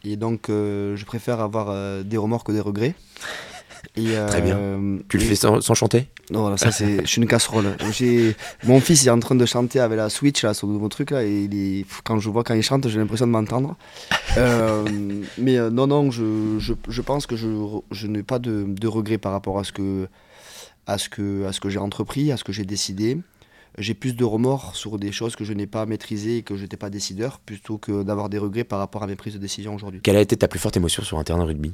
[0.04, 2.94] Et donc, je préfère avoir des remords que des regrets.
[3.94, 4.58] Très bien.
[5.08, 6.08] Tu le fais sans, chanter?
[6.30, 7.76] Non, ça c'est, je suis une casserole.
[8.64, 11.24] Mon fils est en train de chanter avec la Switch là, son nouveau truc là,
[11.24, 13.76] et il quand je vois quand il chante, j'ai l'impression de m'entendre.
[15.38, 17.48] mais non, non, je, je, je, pense que je,
[17.90, 20.08] je n'ai pas de, de regrets par rapport à ce que,
[20.86, 23.18] à ce que, à ce que j'ai entrepris, à ce que j'ai décidé
[23.78, 26.62] j'ai plus de remords sur des choses que je n'ai pas maîtrisées et que je
[26.62, 29.74] n'étais pas décideur, plutôt que d'avoir des regrets par rapport à mes prises de décision
[29.74, 30.00] aujourd'hui.
[30.02, 31.72] Quelle a été ta plus forte émotion sur un terrain de rugby?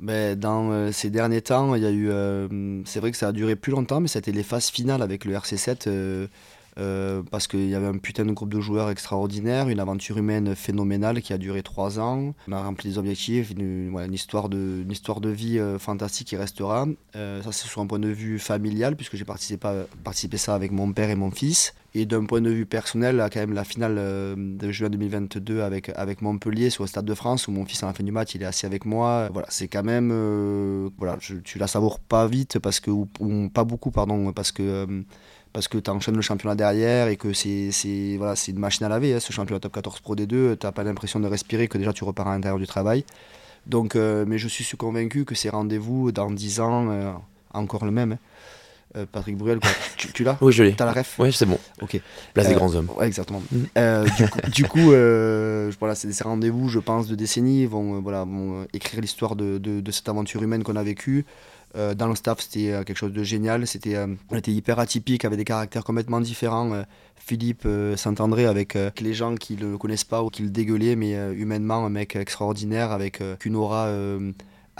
[0.00, 2.10] Ben, dans euh, ces derniers temps, il y a eu.
[2.10, 5.24] Euh, c'est vrai que ça a duré plus longtemps, mais c'était les phases finales avec
[5.24, 6.28] le RC7.
[6.78, 10.54] Euh, parce qu'il y avait un putain de groupe de joueurs extraordinaire, une aventure humaine
[10.54, 12.32] phénoménale qui a duré trois ans.
[12.48, 16.86] On a rempli des objectifs, une, histoire, de, histoire de vie fantastique qui restera.
[17.12, 19.68] Ça, c'est sur un point de vue familial, puisque j'ai participé,
[20.04, 21.74] participé ça avec mon père et mon fils.
[21.94, 26.22] Et d'un point de vue personnel, quand même la finale de juin 2022 avec, avec
[26.22, 28.42] Montpellier sur le Stade de France, où mon fils à la fin du match, il
[28.42, 29.28] est assis avec moi.
[29.32, 30.10] Voilà, c'est quand même...
[30.98, 33.08] voilà, je, tu la savoures pas vite, parce que, ou,
[33.52, 34.86] pas beaucoup, pardon, parce que
[35.52, 39.14] parce que tu enchaînes le championnat derrière et que c'est voilà, une machine à laver,
[39.14, 41.92] hein, ce championnat top 14 Pro D2, tu n'as pas l'impression de respirer, que déjà
[41.92, 43.04] tu repars à l'intérieur du travail.
[43.66, 47.12] Donc, euh, mais je suis convaincu que ces rendez-vous, dans 10 ans, euh,
[47.52, 48.12] encore le même.
[48.12, 48.18] Hein.
[48.96, 49.60] Euh, Patrick Bruel,
[49.96, 50.74] tu, tu l'as Oui, je l'ai.
[50.74, 51.58] T'as la ref Oui, c'est bon.
[51.80, 52.00] Ok.
[52.34, 52.90] Place des grands hommes.
[52.96, 53.42] Ouais, exactement.
[53.52, 54.04] Mm.
[54.52, 54.78] du coup,
[55.78, 59.80] voilà, c'est ces rendez-vous, je pense, de décennies, vont, voilà, vont écrire l'histoire de, de,
[59.80, 61.24] de, cette aventure humaine qu'on a vécue.
[61.76, 63.66] Euh, dans le staff, c'était euh, quelque chose de génial.
[63.66, 66.84] C'était, euh, on était hyper atypique, avec des caractères complètement différents.
[67.16, 71.84] Philippe s'entendrait avec les gens qui le connaissent pas ou qui le dégueulaient, mais humainement,
[71.84, 73.92] un mec extraordinaire avec une aura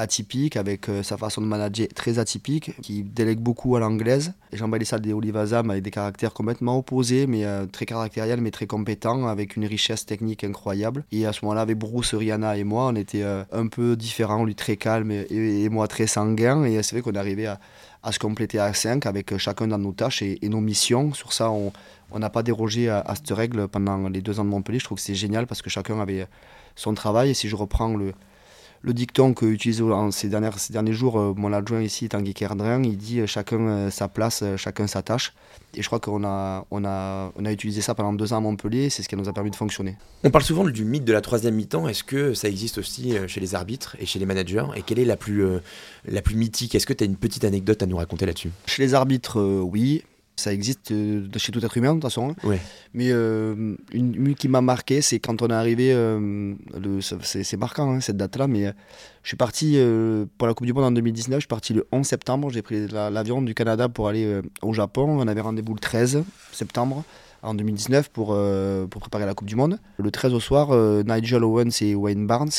[0.00, 4.32] atypique, avec euh, sa façon de manager très atypique, qui délègue beaucoup à l'anglaise.
[4.52, 8.66] Jean salles des Olivazam avec des caractères complètement opposés, mais euh, très caractériels, mais très
[8.66, 11.04] compétents, avec une richesse technique incroyable.
[11.12, 14.44] Et à ce moment-là, avec Bruce, Rihanna et moi, on était euh, un peu différents,
[14.44, 16.64] lui très calme et, moi très sanguin.
[16.64, 17.60] Et c'est vrai qu'on arrivait à,
[18.02, 21.12] à, se compléter à 5 avec chacun dans nos tâches et, nos missions.
[21.12, 24.50] Sur ça, on n'a pas dérogé à, à, cette règle pendant les deux ans de
[24.50, 24.78] Montpellier.
[24.78, 26.26] Je trouve que c'est génial parce que chacun avait
[26.74, 27.30] son travail.
[27.30, 28.14] Et si je reprends le,
[28.82, 32.82] le dicton que utilise ces, dernières, ces derniers jours euh, mon adjoint ici, Tanguy Kerdrin,
[32.82, 35.34] il dit euh, chacun euh, sa place, chacun sa tâche.
[35.74, 38.40] Et je crois qu'on a, on a, on a utilisé ça pendant deux ans à
[38.40, 39.96] Montpellier, c'est ce qui nous a permis de fonctionner.
[40.24, 41.86] On parle souvent du mythe de la troisième mi-temps.
[41.86, 44.66] Est-ce que ça existe aussi chez les arbitres et chez les managers?
[44.74, 45.44] Et quelle est la plus,
[46.06, 46.74] la plus mythique?
[46.74, 48.50] Est-ce que tu as une petite anecdote à nous raconter là-dessus?
[48.66, 50.02] Chez les arbitres, oui
[50.40, 52.30] ça existe euh, chez tout être humain de toute façon.
[52.30, 52.56] Hein.
[52.94, 56.54] Mais euh, une, qui m'a marqué, c'est quand on est arrivé, euh,
[57.22, 58.72] c'est marquant hein, cette date-là, mais
[59.22, 59.78] je suis parti
[60.38, 62.88] pour la Coupe du Monde en 2019, je suis parti le 11 septembre, j'ai pris
[62.88, 67.04] l'avion du Canada pour aller au Japon, on avait rendez-vous le 13 septembre
[67.42, 68.36] en 2019 pour,
[68.90, 69.78] pour préparer la Coupe du Monde.
[69.98, 70.74] Le 13 au soir,
[71.04, 72.50] Nigel Owens et Wayne Barnes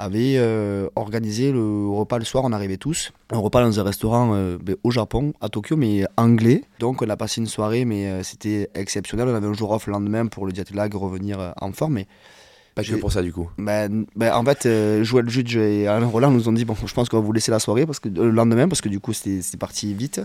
[0.00, 3.12] avait euh, organisé le repas le soir, on arrivait tous.
[3.30, 6.62] Un repas dans un restaurant euh, ben, au Japon, à Tokyo, mais anglais.
[6.78, 9.28] Donc on a passé une soirée, mais euh, c'était exceptionnel.
[9.28, 11.94] On avait un jour off le lendemain pour le jet lag revenir en forme.
[11.94, 12.06] Mais
[12.74, 13.50] pas que pour ça du coup.
[13.58, 16.94] Ben, ben, en fait, euh, Joël Juge et Alain Roland nous ont dit bon, je
[16.94, 19.12] pense qu'on va vous laisser la soirée parce que le lendemain parce que du coup
[19.12, 20.20] c'était parti vite.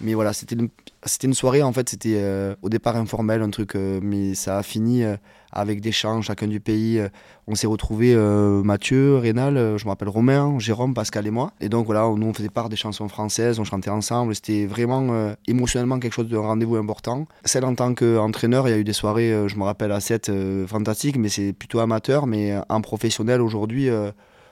[0.00, 0.70] Mais voilà, c'était une,
[1.04, 2.20] c'était une soirée en fait, c'était
[2.62, 5.04] au départ informel, un truc, mais ça a fini
[5.52, 6.98] avec des chants, chacun du pays.
[6.98, 7.08] Euh,
[7.46, 11.52] on s'est retrouvés, euh, Mathieu, Rénal, euh, je me rappelle Romain, Jérôme, Pascal et moi.
[11.60, 14.34] Et donc voilà, nous on faisait part des chansons françaises, on chantait ensemble.
[14.34, 17.26] C'était vraiment émotionnellement quelque chose de rendez-vous important.
[17.44, 20.30] Celle en tant qu'entraîneur, il y a eu des soirées, je me rappelle à 7,
[20.66, 22.26] fantastiques, mais c'est plutôt amateur.
[22.26, 23.88] Mais en professionnel aujourd'hui,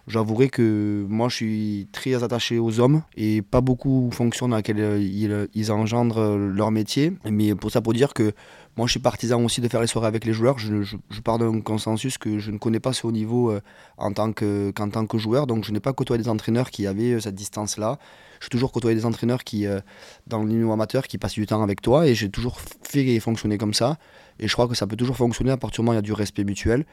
[0.06, 4.56] j'avouerai que moi je suis très attaché aux hommes et pas beaucoup aux fonctions dans
[4.56, 5.02] lesquelles
[5.54, 7.12] ils engendrent leur métier.
[7.30, 8.32] Mais pour ça, pour dire que
[8.78, 10.56] moi, je suis partisan aussi de faire les soirées avec les joueurs.
[10.60, 13.60] Je, pars d'un consensus que je ne connais pas ce haut niveau euh,
[13.96, 15.48] en tant qu'en tant que joueur.
[15.48, 17.98] Donc, je n'ai pas côtoyé des entraîneurs qui avaient euh, cette distance-là.
[18.40, 19.80] J'ai toujours côtoyé des entraîneurs qui, euh,
[20.28, 22.06] dans le niveau amateur, qui passent du temps avec toi.
[22.06, 23.98] Et j'ai toujours fait et fonctionné comme ça.
[24.38, 25.98] Et je crois que ça peut toujours fonctionner à partir du moment où il y
[25.98, 26.86] a du respect mutuel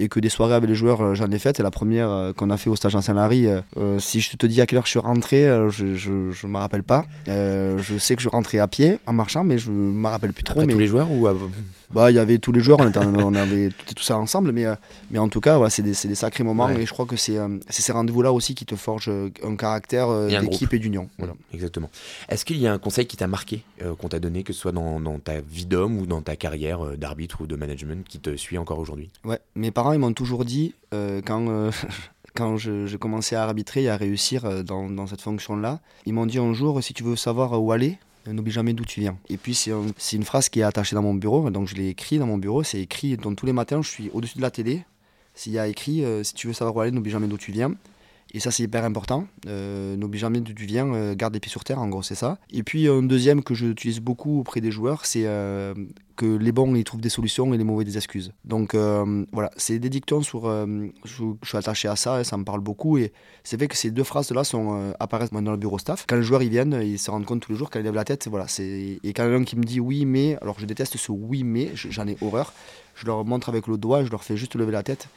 [0.00, 1.60] et que des soirées avec les joueurs, euh, j'en ai faites.
[1.60, 4.46] Et la première euh, qu'on a fait au stage en Saint-Lary, euh, si je te
[4.46, 7.04] dis à quelle heure je suis rentré, je ne me rappelle pas.
[7.26, 10.44] je sais que je rentrais à pied en marchant, mais je ne me rappelle plus
[10.44, 10.60] trop.
[10.64, 10.72] mais...
[10.72, 11.28] tous les joueurs ou
[11.92, 14.66] bah, il y avait tous les joueurs, on, était, on avait tout, ça ensemble, mais,
[15.10, 17.92] mais en tout cas, c'est des, des, sacrés moments et je crois que c'est ces
[17.92, 21.08] rendez-vous-là aussi qui te forgent un caractère d'équipe et d'union.
[21.18, 21.34] Voilà.
[21.52, 21.90] Exactement.
[22.28, 23.62] Est-ce qu'il y a un conseil qui t'a marqué,
[23.98, 26.96] qu'on t'a donné, que ce soit dans, dans ta vie d'homme ou dans ta carrière
[26.96, 29.10] d'arbitre ou de management, qui te suit encore aujourd'hui?
[29.24, 31.70] Ouais, mes parents ils m'ont toujours dit, euh, quand, euh,
[32.34, 36.26] quand je, commençais à arbitrer et à réussir euh, dans, dans cette fonction-là, ils m'ont
[36.26, 39.16] dit un jour, si tu veux savoir où aller, n'oublie jamais d'où tu viens.
[39.28, 42.18] Et puis c'est une phrase qui est attachée dans mon bureau, donc je l'ai écrit
[42.18, 44.84] dans mon bureau, c'est écrit, donc tous les matins je suis au-dessus de la télé,
[45.34, 47.74] s'il y a écrit, si tu veux savoir où aller, n'oublie jamais d'où tu viens.
[48.32, 49.26] Et ça, c'est hyper important.
[49.46, 52.14] Euh, N'oublie jamais d'où tu viens, euh, garde les pieds sur terre, en gros, c'est
[52.14, 52.38] ça.
[52.52, 55.74] Et puis, un deuxième que j'utilise beaucoup auprès des joueurs, c'est euh,
[56.14, 58.32] que les bons, ils trouvent des solutions et les mauvais des excuses.
[58.44, 60.46] Donc, euh, voilà, c'est des dictons sur.
[60.46, 62.98] euh, je, suis attaché à ça, et ça me parle beaucoup.
[62.98, 63.12] Et
[63.42, 66.04] c'est vrai que ces deux phrases-là sont, apparaissent dans le bureau staff.
[66.08, 67.94] Quand les joueurs ils viennent, ils se rendent compte tous les jours, quand ils lèvent
[67.94, 68.46] la tête, voilà.
[68.60, 70.38] Et quand il y a un qui me dit oui, mais.
[70.40, 72.52] Alors, je déteste ce oui, mais, je- j'en ai horreur.
[72.94, 75.08] Je leur montre avec le doigt, je leur fais juste lever la tête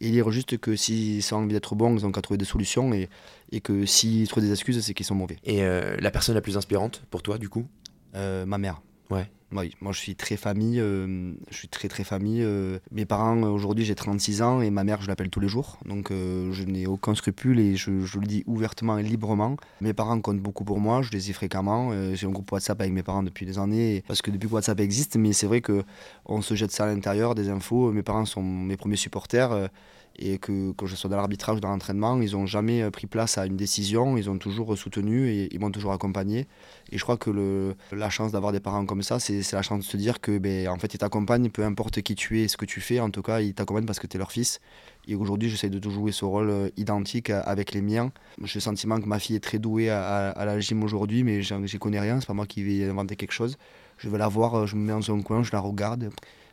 [0.00, 2.92] et dire juste que s'ils ont envie d'être bons, ils ont qu'à trouver des solutions
[2.92, 3.08] et,
[3.52, 5.36] et que s'ils trouvent des excuses, c'est qu'ils sont mauvais.
[5.44, 7.66] Et euh, la personne la plus inspirante pour toi, du coup?
[8.14, 8.80] Euh, ma mère.
[9.10, 9.30] Ouais.
[9.52, 12.40] Oui, moi je suis très famille, euh, je suis très très famille.
[12.40, 15.48] euh, mes parents, euh, aujourd'hui j'ai 36 ans et ma mère je l'appelle tous les
[15.48, 19.56] jours, donc je n'ai aucun scrupule et je, je le dis ouvertement et librement.
[19.80, 22.92] Mes parents comptent beaucoup pour moi, je les ai fréquemment, j'ai un groupe WhatsApp avec
[22.92, 25.82] mes parents depuis des années, parce que depuis que WhatsApp existe, mais c'est vrai que
[26.26, 29.68] on se jette ça à l'intérieur, des infos, mes parents sont mes premiers supporters.
[30.18, 33.06] Et que quand je sois dans l'arbitrage ou dans l'entraînement, ils n'ont jamais euh, pris
[33.06, 36.46] place à une décision, ils ont toujours soutenu et ils m'ont toujours accompagné.
[36.92, 39.84] Et je crois que la chance d'avoir des parents comme ça, c'est la chance de
[39.84, 42.64] se dire que ben, en fait, ils t'accompagnent, peu importe qui tu es, ce que
[42.64, 44.60] tu fais, en tout cas, ils t'accompagnent parce que tu es leur fils.
[45.08, 48.12] Et aujourd'hui, j'essaie de jouer ce rôle euh, identique avec les miens.
[48.44, 51.78] J'ai le sentiment que ma fille est très douée à, la gym aujourd'hui, mais j'y
[51.78, 53.56] connais rien, c'est pas moi qui vais inventer quelque chose.
[53.98, 56.10] Je vais la voir, euh, je me mets dans un coin, je la regarde.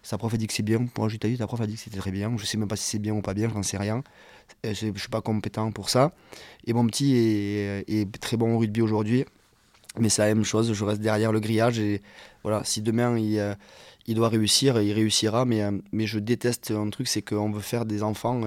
[0.07, 0.79] Sa prof a dit que c'est bien.
[0.97, 2.33] Moi, je lui ai dit, ta prof a dit que c'était très bien.
[2.37, 4.03] Je sais même pas si c'est bien ou pas bien, j'en sais rien.
[4.65, 6.13] Euh, Je suis pas compétent pour ça.
[6.65, 9.25] Et mon petit est, très bon au rugby aujourd'hui.
[9.99, 11.79] Mais c'est la même chose, je reste derrière le grillage.
[11.79, 12.01] Et
[12.41, 13.53] voilà, si demain il, euh,
[14.07, 15.43] doit réussir, il réussira.
[15.43, 18.43] Mais, euh, mais je déteste un truc, c'est qu'on veut faire des enfants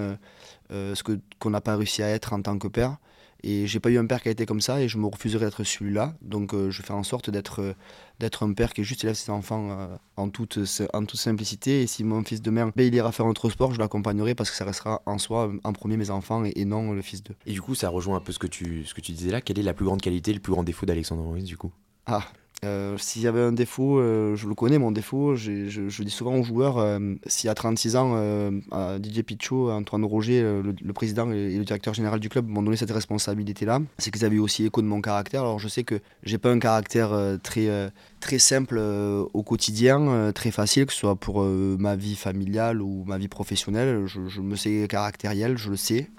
[0.71, 1.03] ce
[1.39, 2.97] qu'on n'a pas réussi à être en tant que père.
[3.43, 5.47] Et j'ai pas eu un père qui a été comme ça et je me refuserai
[5.47, 6.15] d'être celui-là.
[6.23, 7.75] Donc euh, je fais en sorte d'être euh,
[8.19, 10.59] d'être un père qui juste élève ses enfants euh, en, toute,
[10.93, 11.83] en toute simplicité.
[11.83, 14.51] Et si mon fils demain ben, il ira faire un autre sport, je l'accompagnerai parce
[14.51, 17.37] que ça restera en soi en premier mes enfants et, et non le fils d'eux.
[17.47, 19.41] Et du coup, ça rejoint un peu ce que tu, ce que tu disais là.
[19.41, 21.73] Quelle est la plus grande qualité, le plus grand défaut d'Alexandre Ruiz, du coup?
[22.07, 22.25] Ah,
[22.63, 25.35] euh, s'il y avait un défaut, euh, je le connais, mon défaut.
[25.35, 30.05] Je, dis souvent aux joueurs, euh, y a 36 ans, euh, à Didier Pichot, Antoine
[30.05, 34.25] Roger, le, président et, le directeur général du club m'ont donné cette responsabilité-là, c'est qu'ils
[34.25, 35.43] avaient aussi écho de mon caractère.
[35.43, 40.33] Alors je sais que j'ai pas un caractère très, très simple euh, au quotidien, euh,
[40.33, 44.07] très facile, que ce soit pour euh, ma vie familiale ou ma vie professionnelle.
[44.07, 46.11] Je, me sais caractériel, je le sais,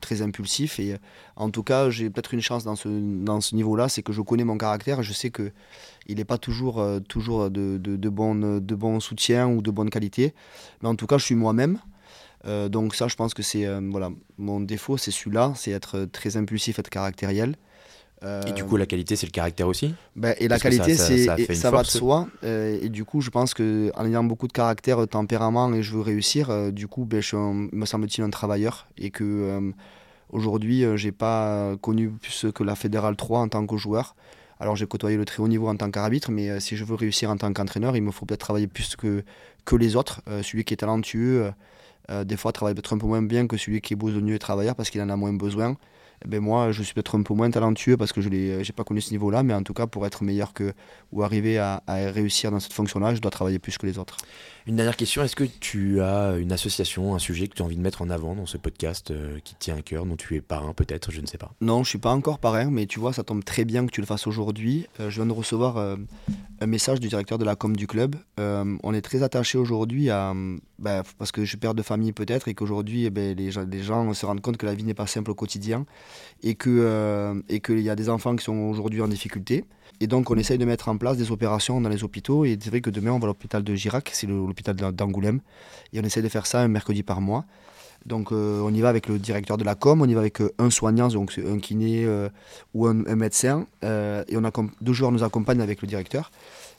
[0.00, 0.80] très impulsif.
[0.80, 0.96] Et
[1.36, 4.20] en tout cas, j'ai peut-être une chance dans ce, dans ce niveau-là, c'est que je
[4.22, 5.52] connais mon caractère je sais que
[6.06, 10.34] il n'est pas toujours, toujours de, de, bon, de bon soutien ou de bonne qualité.
[10.82, 11.78] Mais en tout cas, je suis moi-même.
[12.44, 16.80] Donc ça, je pense que c'est voilà, mon défaut, c'est celui-là, c'est être très impulsif,
[16.80, 17.56] être caractériel.
[18.24, 21.06] Euh, Et du coup, la qualité, c'est le caractère aussi ben, et la qualité, ça-
[21.26, 22.28] ça- c'est ça va de soi.
[22.44, 25.82] euh, et du coup, je pense que en ayant beaucoup de caractère, de tempérament et
[25.82, 29.10] je veux réussir, euh, du coup, ben, je suis un- me semble-t-il un travailleur et
[29.10, 29.70] que euh,
[30.30, 34.14] aujourd'hui, j'ai pas connu plus que la fédérale 3 en tant que joueur.
[34.60, 37.30] Alors j'ai côtoyé le très haut niveau en tant qu'arbitre, mais si je veux réussir
[37.30, 39.24] en tant qu'entraîneur, il me faut peut-être travailler plus que,
[39.64, 40.22] que les autres.
[40.42, 41.50] Celui qui est talentueux,
[42.24, 44.76] des fois, travaille peut-être un peu moins bien que celui qui est besogneux et travailleur
[44.76, 45.76] parce qu'il en a moins besoin.
[46.26, 49.00] Ben moi, je suis peut-être un peu moins talentueux parce que je n'ai pas connu
[49.00, 50.72] ce niveau-là, mais en tout cas, pour être meilleur que
[51.12, 54.16] ou arriver à, à réussir dans cette fonction-là, je dois travailler plus que les autres.
[54.66, 57.76] Une dernière question, est-ce que tu as une association, un sujet que tu as envie
[57.76, 60.36] de mettre en avant dans ce podcast euh, qui te tient à cœur, dont tu
[60.36, 63.00] es parrain peut-être, je ne sais pas Non, je suis pas encore parrain, mais tu
[63.00, 64.86] vois, ça tombe très bien que tu le fasses aujourd'hui.
[65.00, 65.96] Euh, je viens de recevoir euh,
[66.60, 68.14] un message du directeur de la com du club.
[68.38, 71.82] Euh, on est très attaché aujourd'hui à, euh, bah, parce que je suis père de
[71.82, 74.84] famille peut-être, et qu'aujourd'hui, eh ben, les, les gens se rendent compte que la vie
[74.84, 75.86] n'est pas simple au quotidien,
[76.44, 79.64] euh, et qu'il y a des enfants qui sont aujourd'hui en difficulté.
[80.00, 82.44] Et donc, on essaye de mettre en place des opérations dans les hôpitaux.
[82.44, 85.40] Et c'est vrai que demain, on va à l'hôpital de Girac, c'est l'hôpital de- d'Angoulême.
[85.92, 87.44] Et on essaye de faire ça un mercredi par mois.
[88.04, 90.40] Donc, euh, on y va avec le directeur de la com, on y va avec
[90.40, 92.04] euh, un soignant, donc un kiné
[92.74, 93.66] ou un, médecin.
[93.82, 94.42] et on
[94.80, 96.32] deux joueurs nous accompagnent avec le directeur.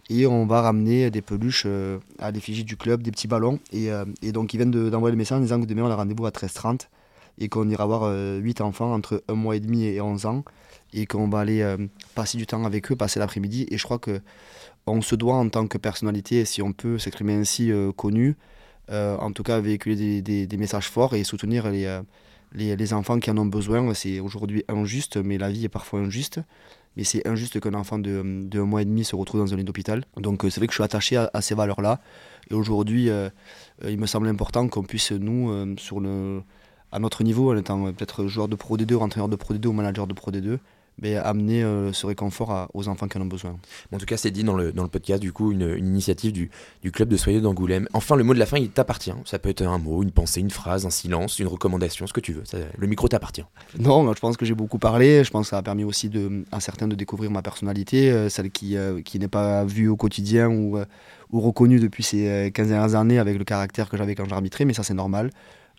[0.10, 1.66] Et on va ramener des peluches
[2.20, 3.60] à l'effigie du club, des petits ballons.
[3.72, 3.90] Et,
[4.34, 6.32] donc, ils viennent de- d'envoyer le message en disant que demain, on a rendez-vous à
[6.32, 6.90] 13h30
[7.40, 10.44] et qu'on ira voir 8 enfants entre un mois et demi et 11 ans
[10.94, 11.78] et qu'on va aller euh,
[12.16, 13.66] passer du temps avec eux, passer l'après-midi.
[13.70, 14.22] Et je crois que
[14.86, 18.36] on se doit en tant que personnalité, si on peut s'exprimer ainsi, euh, connu,
[18.92, 22.02] euh, en tout cas véhiculer des, messages forts et soutenir les, euh,
[22.54, 23.94] les, enfants qui en ont besoin.
[23.94, 26.42] C'est aujourd'hui injuste, mais la vie est parfois injuste.
[26.96, 29.58] Mais c'est injuste qu'un enfant de, de un mois et demi se retrouve dans un
[29.58, 30.06] lit d'hôpital.
[30.18, 32.02] Donc euh, c'est vrai que je suis attaché à, ces valeurs-là.
[32.52, 33.30] Et aujourd'hui, euh,
[33.84, 36.44] euh, il me semble important qu'on puisse, nous, euh, sur le,
[36.94, 39.54] à notre niveau, en étant euh, peut-être joueur de Pro D2, ou entraîneur de Pro
[39.54, 40.60] D2 ou manager de Pro D2,
[41.00, 43.58] ben, amener ce réconfort aux enfants qui en ont besoin.
[43.92, 46.52] En tout cas, c'est dit dans le, dans le podcast, du coup, une, initiative du,
[46.84, 47.88] du, club de Soyeux d'Angoulême.
[47.94, 49.12] Enfin, le mot de la fin, il t'appartient.
[49.26, 52.20] Ça peut être un mot, une pensée, une phrase, un silence, une recommandation, ce que
[52.20, 52.44] tu veux.
[52.78, 53.44] le micro t'appartient.
[53.80, 55.24] Non, je pense que j'ai beaucoup parlé.
[55.24, 58.52] Je pense que ça a permis aussi de, à certains de découvrir ma personnalité, celle
[58.52, 60.78] qui, qui n'est pas vue au quotidien ou,
[61.32, 64.76] ou reconnue depuis ces 15 dernières années avec le caractère que j'avais quand j'arbitrais, mais
[64.76, 65.32] ça c'est normal.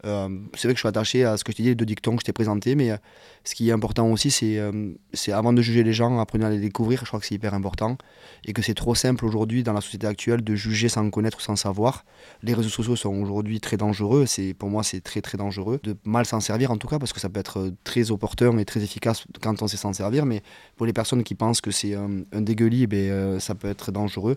[0.04, 1.86] Euh, c'est vrai que je suis attaché à ce que je t'ai dit, les deux
[1.86, 2.96] dictons que je t'ai présentés, mais euh,
[3.44, 4.92] ce qui est important aussi, c'est euh,
[5.28, 7.96] avant de juger les gens, apprenez à les découvrir, je crois que c'est hyper important,
[8.44, 11.40] et que c'est trop simple aujourd'hui dans la société actuelle de juger sans connaître ou
[11.40, 12.04] sans savoir.
[12.42, 14.26] Les réseaux sociaux sont aujourd'hui très dangereux,
[14.58, 17.20] pour moi c'est très très dangereux, de mal s'en servir en tout cas, parce que
[17.20, 20.42] ça peut être très opportun et très efficace quand on sait s'en servir, mais
[20.76, 24.36] pour les personnes qui pensent que c'est un, dégueulis, ben, ça peut être dangereux.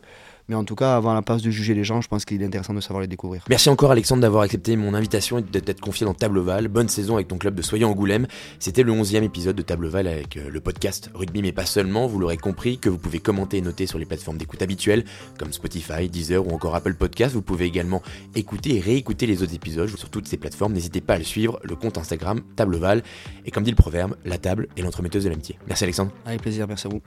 [0.50, 2.46] Mais en tout cas, avant la passe de juger les gens, je pense qu'il est
[2.46, 3.44] intéressant de savoir les découvrir.
[3.50, 6.68] Merci encore Alexandre d'avoir accepté mon invitation et d'être confié dans Table Val.
[6.70, 8.28] Bonne saison avec ton club de Soyons Angoulême.
[8.60, 12.08] C'était le 11e épisode de Table Val avec euh, le podcast Rugby, mais pas seulement.
[12.08, 15.04] Vous l'aurez compris que vous pouvez commenter et noter sur les plateformes d'écoute habituelles
[15.38, 17.34] comme Spotify, Deezer ou encore Apple Podcast.
[17.34, 18.02] Vous pouvez également
[18.36, 20.74] écouter et réécouter les autres épisodes sur toutes ces plateformes.
[20.74, 23.04] N'hésitez pas à le suivre, le compte Instagram Table Val.
[23.46, 25.58] Et comme dit le proverbe, la table est l'entremetteuse de l'amitié.
[25.68, 26.12] Merci Alexandre.
[26.26, 27.02] Avec plaisir, merci à vous.